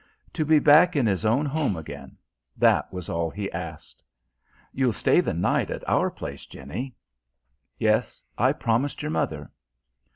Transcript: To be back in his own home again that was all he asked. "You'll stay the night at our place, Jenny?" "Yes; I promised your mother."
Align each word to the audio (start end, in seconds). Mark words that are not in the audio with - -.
To 0.33 0.43
be 0.43 0.57
back 0.57 0.95
in 0.95 1.05
his 1.05 1.25
own 1.25 1.45
home 1.45 1.75
again 1.75 2.17
that 2.57 2.91
was 2.91 3.07
all 3.07 3.29
he 3.29 3.51
asked. 3.51 4.01
"You'll 4.73 4.93
stay 4.93 5.21
the 5.21 5.35
night 5.35 5.69
at 5.69 5.87
our 5.87 6.09
place, 6.09 6.47
Jenny?" 6.47 6.95
"Yes; 7.77 8.23
I 8.35 8.51
promised 8.53 9.03
your 9.03 9.11
mother." 9.11 9.51